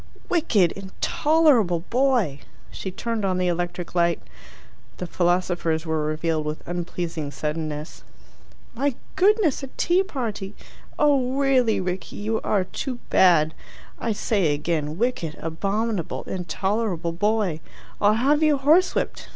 [0.29, 2.39] "Wicked, intolerable boy!"
[2.71, 4.19] She turned on the electric light.
[4.97, 8.03] The philosophers were revealed with unpleasing suddenness.
[8.73, 10.55] "My goodness, a tea party!
[10.97, 13.53] Oh really, Rickie, you are too bad!
[13.99, 17.59] I say again: wicked, abominable, intolerable boy!
[18.01, 19.27] I'll have you horsewhipped.